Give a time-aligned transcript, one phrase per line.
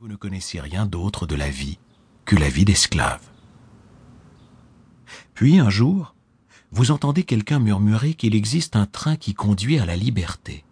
[0.00, 1.78] Vous ne connaissez rien d'autre de la vie
[2.24, 3.20] que la vie d'esclave.
[5.34, 6.14] Puis un jour,
[6.72, 10.64] vous entendez quelqu'un murmurer qu'il existe un train qui conduit à la liberté.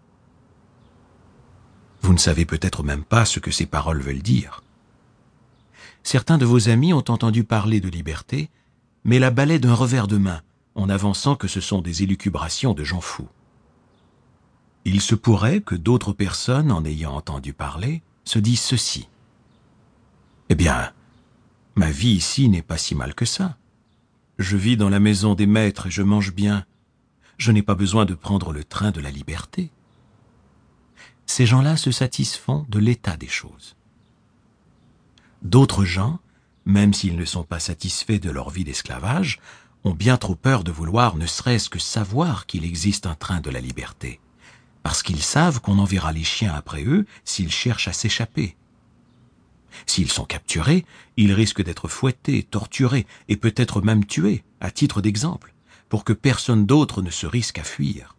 [2.00, 4.62] Vous ne savez peut-être même pas ce que ces paroles veulent dire.
[6.02, 8.48] Certains de vos amis ont entendu parler de liberté,
[9.04, 10.40] mais la balaient d'un revers de main,
[10.74, 13.28] en avançant que ce sont des élucubrations de gens fous.
[14.86, 19.06] Il se pourrait que d'autres personnes, en ayant entendu parler, se disent ceci.
[20.50, 20.92] Eh bien,
[21.74, 23.56] ma vie ici n'est pas si mal que ça.
[24.38, 26.64] Je vis dans la maison des maîtres et je mange bien.
[27.36, 29.70] Je n'ai pas besoin de prendre le train de la liberté.
[31.26, 33.76] Ces gens-là se satisfont de l'état des choses.
[35.42, 36.18] D'autres gens,
[36.64, 39.38] même s'ils ne sont pas satisfaits de leur vie d'esclavage,
[39.84, 43.50] ont bien trop peur de vouloir ne serait-ce que savoir qu'il existe un train de
[43.50, 44.20] la liberté,
[44.82, 48.56] parce qu'ils savent qu'on enverra les chiens après eux s'ils cherchent à s'échapper.
[49.86, 50.84] S'ils sont capturés,
[51.16, 55.54] ils risquent d'être fouettés, torturés et peut-être même tués, à titre d'exemple,
[55.88, 58.16] pour que personne d'autre ne se risque à fuir.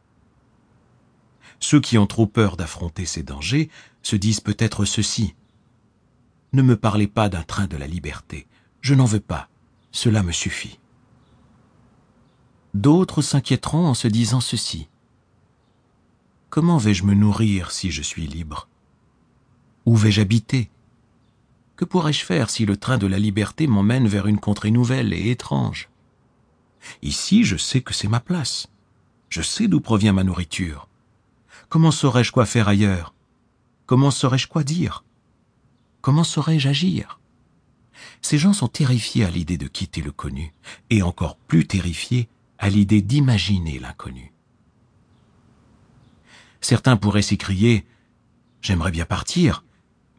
[1.60, 3.70] Ceux qui ont trop peur d'affronter ces dangers
[4.02, 5.36] se disent peut-être ceci.
[6.54, 8.48] Ne me parlez pas d'un train de la liberté,
[8.82, 9.50] je n'en veux pas,
[9.92, 10.80] cela me suffit.
[12.74, 14.88] D'autres s'inquiéteront en se disant ceci.
[16.50, 18.68] Comment vais-je me nourrir si je suis libre?
[19.86, 20.70] Où vais-je habiter?
[21.80, 25.32] Que pourrais-je faire si le train de la liberté m'emmène vers une contrée nouvelle et
[25.32, 25.88] étrange?
[27.02, 28.68] Ici, je sais que c'est ma place.
[29.30, 30.90] Je sais d'où provient ma nourriture.
[31.70, 33.14] Comment saurais-je quoi faire ailleurs?
[33.86, 35.06] Comment saurais-je quoi dire?
[36.02, 37.22] Comment saurais-je agir?
[38.22, 40.54] Ces gens sont terrifiés à l'idée de quitter le connu,
[40.90, 42.28] et encore plus terrifiés
[42.58, 44.34] à l'idée d'imaginer l'inconnu.
[46.60, 47.86] Certains pourraient s'écrier
[48.62, 49.64] J'aimerais bien partir,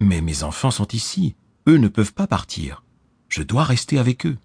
[0.01, 2.83] mais mes enfants sont ici, eux ne peuvent pas partir.
[3.29, 4.39] Je dois rester avec eux.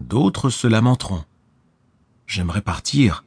[0.00, 1.24] D'autres se lamenteront.
[2.26, 3.24] J'aimerais partir,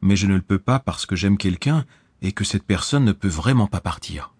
[0.00, 1.84] mais je ne le peux pas parce que j'aime quelqu'un
[2.22, 4.32] et que cette personne ne peut vraiment pas partir.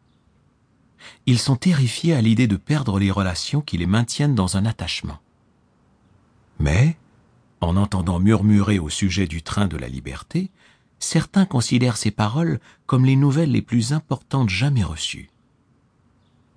[1.26, 5.18] Ils sont terrifiés à l'idée de perdre les relations qui les maintiennent dans un attachement.
[6.58, 6.96] Mais,
[7.60, 10.50] en entendant murmurer au sujet du train de la liberté,
[10.98, 15.30] certains considèrent ces paroles comme les nouvelles les plus importantes jamais reçues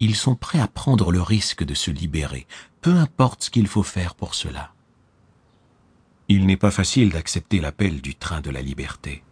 [0.04, 2.46] ils sont prêts à prendre le risque de se libérer,
[2.82, 4.74] peu importe ce qu'il faut faire pour cela.
[6.28, 9.24] Il n'est pas facile d'accepter l'appel du train de la liberté.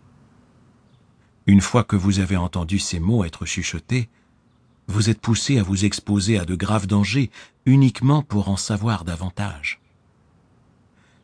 [1.45, 4.07] Une fois que vous avez entendu ces mots être chuchotés,
[4.87, 7.31] vous êtes poussé à vous exposer à de graves dangers
[7.65, 9.81] uniquement pour en savoir davantage.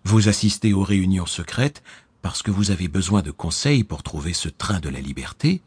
[0.03, 1.84] Vous assistez aux réunions secrètes
[2.22, 5.62] parce que vous avez besoin de conseils pour trouver ce train de la liberté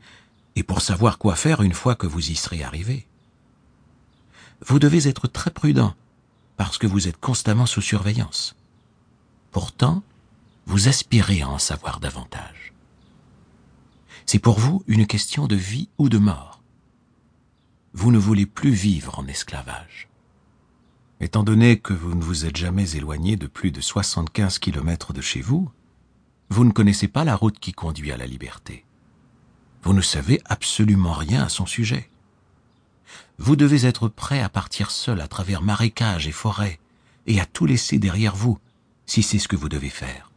[0.55, 3.07] et pour savoir quoi faire une fois que vous y serez arrivé
[4.67, 5.95] vous devez être très prudent
[6.57, 8.55] parce que vous êtes constamment sous surveillance.
[9.51, 10.03] Pourtant,
[10.67, 12.73] vous aspirez à en savoir davantage.
[14.27, 16.63] C'est pour vous une question de vie ou de mort.
[17.95, 20.09] Vous ne voulez plus vivre en esclavage.
[21.21, 25.21] Étant donné que vous ne vous êtes jamais éloigné de plus de 75 kilomètres de
[25.21, 25.71] chez vous,
[26.51, 28.85] vous ne connaissez pas la route qui conduit à la liberté.
[29.83, 32.10] Vous ne savez absolument rien à son sujet
[33.39, 36.79] vous devez être prêt à partir seul à travers marécages et forêts,
[37.27, 38.59] et à tout laisser derrière vous,
[39.07, 40.31] si c'est ce que vous devez faire.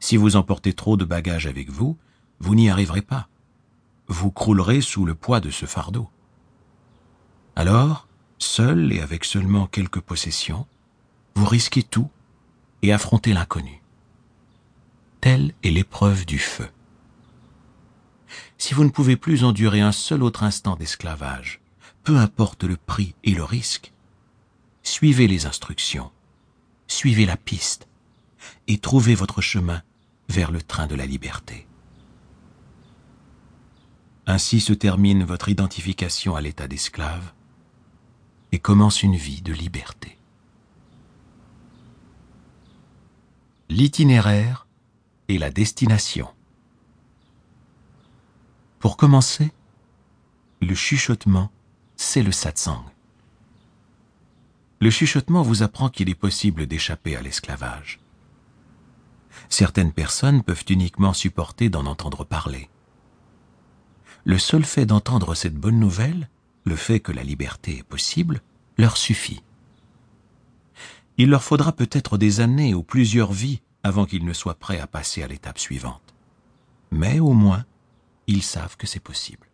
[0.00, 1.96] Si vous emportez trop de bagages avec vous,
[2.40, 3.28] vous n'y arriverez pas.
[4.08, 6.10] Vous croulerez sous le poids de ce fardeau.
[7.54, 10.66] Alors, seul et avec seulement quelques possessions,
[11.34, 12.10] vous risquez tout
[12.82, 13.80] et affrontez l'inconnu.
[15.20, 16.68] Telle est l'épreuve du feu.
[18.58, 21.61] Si vous ne pouvez plus endurer un seul autre instant d'esclavage,
[22.04, 23.92] peu importe le prix et le risque,
[24.82, 26.10] suivez les instructions,
[26.86, 27.86] suivez la piste
[28.66, 29.82] et trouvez votre chemin
[30.28, 31.66] vers le train de la liberté.
[34.26, 37.32] Ainsi se termine votre identification à l'état d'esclave
[38.52, 40.18] et commence une vie de liberté.
[43.68, 44.66] L'itinéraire
[45.28, 46.28] et la destination.
[48.78, 49.52] Pour commencer,
[50.60, 51.50] le chuchotement
[52.02, 52.84] c'est le satsang.
[54.80, 58.00] Le chuchotement vous apprend qu'il est possible d'échapper à l'esclavage.
[59.48, 62.68] Certaines personnes peuvent uniquement supporter d'en entendre parler.
[64.24, 66.28] Le seul fait d'entendre cette bonne nouvelle,
[66.64, 68.42] le fait que la liberté est possible,
[68.78, 69.42] leur suffit.
[71.18, 74.88] Il leur faudra peut-être des années ou plusieurs vies avant qu'ils ne soient prêts à
[74.88, 76.14] passer à l'étape suivante.
[76.90, 77.64] Mais au moins,
[78.26, 79.51] ils savent que c'est possible.